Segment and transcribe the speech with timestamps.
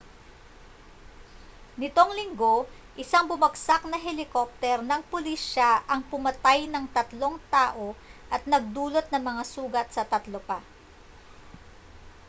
[1.81, 2.55] nitong linggo
[3.03, 7.87] isang bumagsak na helikopter ng pulisya ang pumatay ng tatlong tao
[8.33, 10.57] at nagdulot ng mga sugat sa tatlo pa